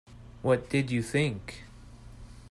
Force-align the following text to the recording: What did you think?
What 0.41 0.67
did 0.67 0.89
you 0.89 1.03
think? 1.03 1.65